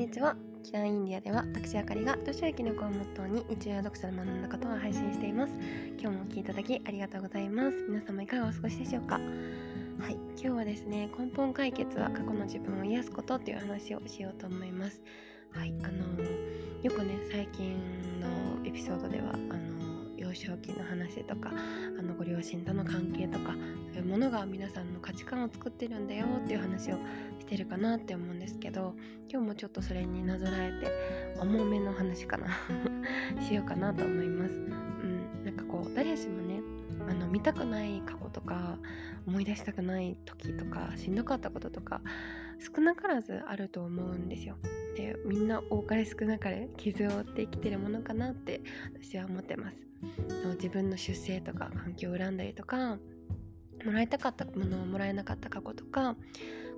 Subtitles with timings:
[0.00, 0.34] にちは。
[0.64, 5.52] キラーインディアでは私あかりが年明けの子をモットーに日常読者で学んだことを配信しています。
[6.00, 7.76] 今日もお聴きいただきありがとうございます。
[7.86, 9.16] 皆様いかがお過ごしでしょうか？
[9.16, 9.20] は
[10.08, 15.02] い今日はですね根本解決は過去の自分を癒すことという話をしようと思います。
[15.52, 17.76] はいあのー、よくね最近
[18.22, 19.89] のエピソードではあの
[20.30, 21.50] 幼少期の話とか
[21.98, 23.52] あのご両親との関係とか
[23.92, 26.94] そういうものが皆さんの価値観を作ってるんだよっていう話を
[27.40, 28.94] してるかなって思うんですけど
[29.28, 32.46] 今日もちょっとそれになぞらえて重めの話かな
[33.42, 34.54] しようかなと思います。
[34.54, 36.60] うん、なんかこう誰しもね
[37.08, 38.78] あの見たくない過去とか
[39.26, 42.02] 思い出したくない時とかしんどかったこととか
[42.76, 44.56] 少なからずあると思うんですよ。
[45.00, 48.60] でみんな多かれ少なかれ傷を負って生きてるものかなって
[49.02, 49.76] 私は思ってます。
[50.56, 52.98] 自分の出生とか環境を恨んだりとか
[53.84, 56.16] もらいたかったものをもらえなかった過去とか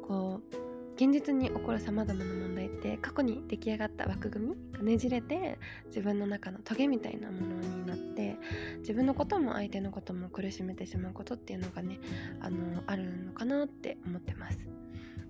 [0.07, 0.57] こう
[0.95, 8.37] 現実に起こるさまざまな問題って過去に出来上がった枠組みがねじれて自分の中のトゲみたいなものになって
[8.81, 12.01] 自分のことも相手のことも苦しめてしまうことっていうのがね
[12.41, 14.59] あのあるのかなって思ってます。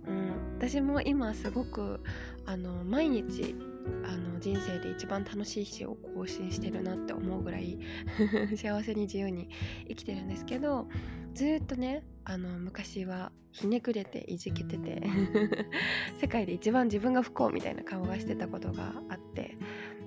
[0.07, 2.01] うん、私も今すごく
[2.47, 3.55] あの毎日
[4.05, 7.79] あの人生で一番楽しい日を更新してるなって思うぐらい
[8.57, 9.49] 幸せに自由に
[9.89, 10.89] 生きてるんですけど
[11.35, 15.03] ずっとねあの昔はひねくれていじけてて
[16.21, 19.57] 世界で一番自分が不幸みたいな顔がしてたことがあって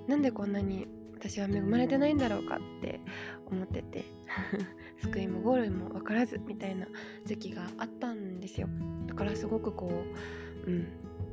[0.08, 3.00] なんでこんなに私は恵まれてないんだろうかって
[3.46, 4.04] 思ってて
[5.02, 6.86] 救いもゴールも分からずみたいな
[7.24, 8.15] 時期があったん
[8.46, 8.68] ですよ。
[9.06, 9.90] だからすごくこ
[10.66, 10.86] ううん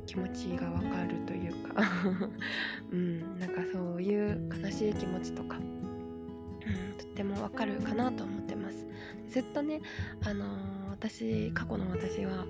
[0.06, 1.82] 気持ちがわかるというか。
[2.92, 8.86] うんなんかそういう悲しい気持ちとか、うん、とってもわかるかなと思ってます。
[9.30, 9.80] ずっとね
[10.24, 12.46] あのー、私過去の私は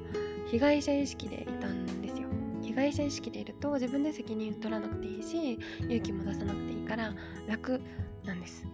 [0.46, 2.28] 被害者意識でいたんですよ。
[2.62, 7.14] 被害者意識でいると自分で責任取らなくていいし勇気も出さなくていいから
[7.46, 7.80] 楽
[8.24, 8.66] なんです。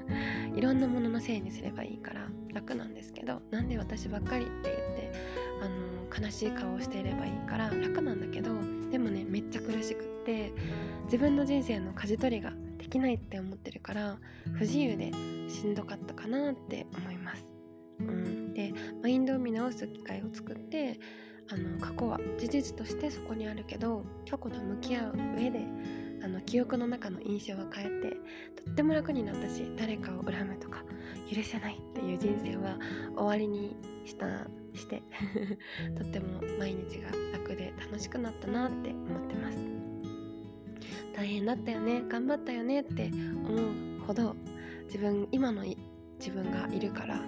[0.56, 5.12] いろんなもののせいにすればいいから楽なんですけどなんで私ばっかりって言って
[5.60, 8.52] あの悲しい顔をしていればいいから楽なんだけど
[8.90, 10.52] でもねめっちゃ苦しくって
[11.04, 14.18] 自分の人生の舵取りができないって思ってるから
[14.54, 15.12] 不自由で
[15.48, 17.44] しんどかったかなって思います。
[18.00, 20.98] うん、でマインドを見直す機会を作って
[21.48, 25.60] あの過去は事実としてそこにあるけど過去と向き合う上で
[26.24, 28.10] あの記憶の中の印象は変えて
[28.64, 30.82] とっても楽になったし誰かを恨むとか
[31.30, 32.78] 許せないっていう人生は
[33.14, 33.76] 終わりに
[34.06, 35.02] したして
[35.96, 39.58] とっても毎日が楽で楽しくなったなって思ってます。
[41.14, 43.10] 大変だったよね頑張ったよねって
[43.46, 44.34] 思うほど
[44.86, 45.64] 自分今の
[46.18, 47.20] 自分がいるから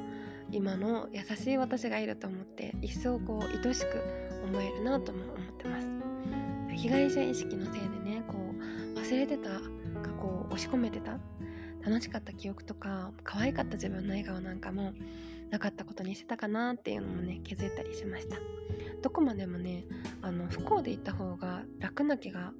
[0.51, 4.03] 今の優しい私がいると思って一層こう愛しく
[4.45, 5.87] 思えるなとも思ってます。
[6.77, 8.35] 被害者意識のせいでねこ
[8.95, 11.19] う忘れてた過去を押し込めてた
[11.85, 14.93] 楽しかった記憶とか可愛かった自分の笑顔なんかも
[15.51, 18.37] なかったことにしてたかなっていうのもね気づいたりしました。
[19.03, 19.85] どこまでもね
[20.23, 22.53] あの不幸でいた方が楽な気が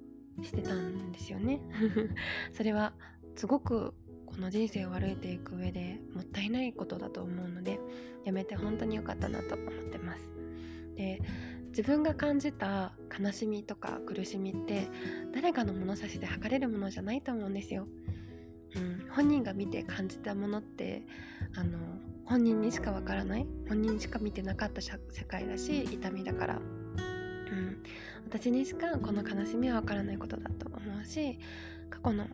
[0.43, 1.61] してたんですよね。
[2.53, 2.95] それは
[3.35, 3.95] すごく
[4.27, 7.81] この人生を歩いていく上でもったいないことだと思うので
[8.25, 10.29] やめて本当に良かったなと思ってます。
[10.95, 11.21] で
[11.77, 14.89] 自分が感じた悲しみとか苦しみって
[15.35, 17.87] 誰かの物差しで測れるものじゃないと思うんですよ、
[18.75, 21.05] うん、本人が見て感じたものって
[21.55, 21.79] あの
[22.27, 27.83] 本人にしかわからない本人しか見てなかった世界だし痛みだから、うん、
[28.27, 31.39] 私にしかこの悲しみはわからないことだと思うし
[31.89, 32.27] 過去の、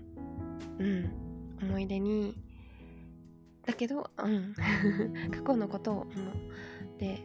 [0.78, 1.10] うん、
[1.62, 2.34] 思い出に
[3.66, 4.54] だけど、うん、
[5.30, 6.14] 過去のことを思う。
[6.98, 7.20] で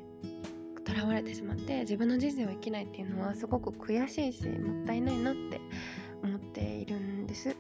[0.88, 5.60] 囚われてしまって自分の人生を生きないっていうのはすごく悔しいしもったいないなって
[6.24, 7.56] 思っているんです。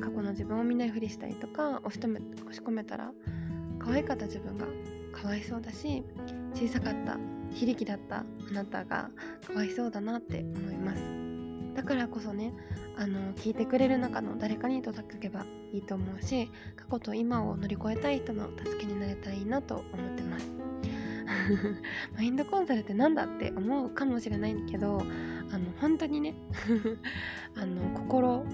[0.00, 3.12] 過去の自分を見ないふりしたりとか押し込めたら
[3.86, 4.66] 可愛かった自分が
[5.12, 6.02] かわいそうだし
[6.54, 7.16] 小さかった
[7.52, 9.10] 非力だったあなたが
[9.46, 11.02] かわいそうだなって思います。
[11.74, 12.52] だからこそね
[12.96, 20.50] あの聞いてくれる中の誰かに届けばいいと思うし過去と今を乗り越えたい人の助けになれたらいいなと思ってます。
[22.16, 25.00] マインドコンサルって何だって思うかもしれないけど
[25.52, 26.34] あの本当にね
[27.54, 28.44] あの心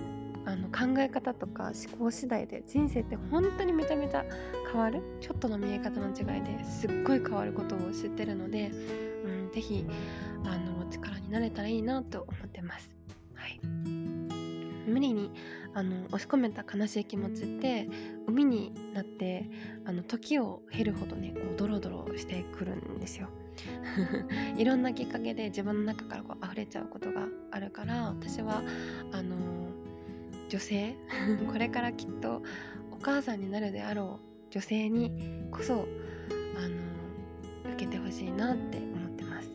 [0.44, 4.25] あの考え方とか思考次第で人生って本当にめちゃめちゃ
[4.73, 5.03] 変わる。
[5.21, 8.71] ちょっとの見え方の違いですっごい変わることを知ってるので、
[9.25, 9.87] うん、ぜひ
[10.44, 12.91] あの力になれたらいいなと思ってます。
[13.35, 13.61] はい、
[14.87, 15.31] 無理に
[15.75, 17.89] あの押し込めた悲しい気持ちって
[18.27, 19.49] 海になって
[19.85, 23.29] あの時を経るほどねこうドロドロしてくるんですよ。
[24.56, 28.62] いろんなきっかけで自分の中からこう溢れちゃうことがあるから私は
[29.12, 29.37] あの
[30.52, 30.94] 女性？
[31.50, 32.43] これからきっと
[32.90, 35.10] お母さんになるであろう女性に
[35.50, 35.88] こそ
[36.58, 39.49] あの受けてほしいなって思ってます、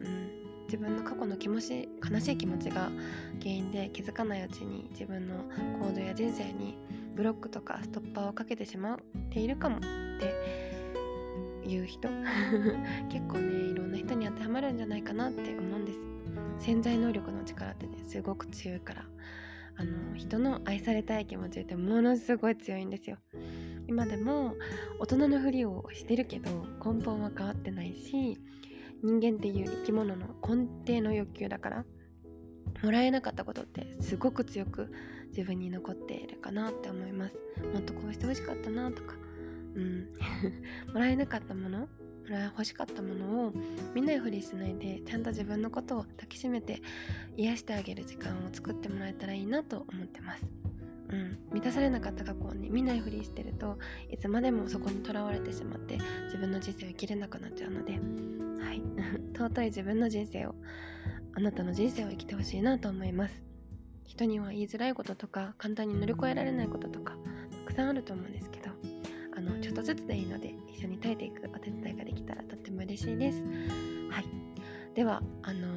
[0.00, 2.90] うん、自分の過去の気持ち悲しい気持ちが
[3.40, 5.34] 原因で気づかないうちに自分の
[5.86, 6.78] 行動や人生に
[7.14, 8.98] ブロックとかストッパーをかけてしまっ
[9.28, 12.08] ているかもっていう人。
[13.10, 15.98] 結構ねいろんな人に当てはまるんじゃないかなって思うんです。
[16.58, 19.04] 潜在能力の力ってねすごく強いから
[19.78, 23.16] あの人の愛されたい気持ちってものすごい強いんですよ。
[23.86, 24.54] 今でも
[24.98, 26.50] 大人のふりをしてるけど
[26.84, 28.38] 根本は変わってないし
[29.02, 31.84] 人間っていう生き物の根底の欲求だから
[32.82, 34.92] もらえなかったことってすごく強く
[35.28, 37.36] 自分に残っているかなって思います。
[37.72, 39.14] もっとこうしてほしかったなとか
[39.74, 40.08] うん。
[40.92, 41.88] もらえなかったもの
[42.30, 43.52] 欲しかったものを
[43.94, 46.82] 見ないふりしないでちゃんと自分のことを抱きしめて
[47.36, 50.46] 癒してあげる時間を作ってもらえたらいいなと思ってます。
[51.10, 53.78] うん、満たされなかった過去をね見ないふりしてると
[54.10, 58.82] いつまでもそこにとらわれてしまって自分の人生を生きれなくなっちゃうので、はい、
[59.34, 60.54] 尊い自分の人生を
[61.34, 63.42] あなたの人生を生きてほしいなと思います。
[64.04, 67.16] 人には言いづらいこととか簡単に乗り越えられないこととか
[67.64, 68.97] たくさんあると思うんですけど。
[69.38, 73.40] あのちょっとずつでいいので一緒に耐えていくお手伝いができたらとっても嬉しいです。
[74.10, 74.24] はい。
[74.96, 75.68] ではあの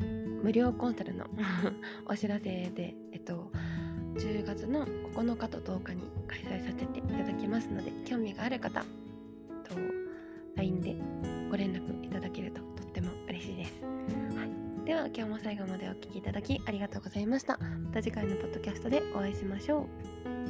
[0.00, 1.24] ー、無料コンサルの
[2.04, 3.50] お知らせでえっと
[4.16, 4.84] 10月の
[5.14, 8.86] 9日と10日に開催させていただきますので興味がある方と
[10.56, 10.96] LINE で
[11.50, 17.58] ご連絡いただけるととっても嬉しいです、はい、では今日も最後までお聴きいただきありがとうございました。
[17.58, 19.88] また次回のポッドキャストでお会いしましょ
[20.26, 20.43] う。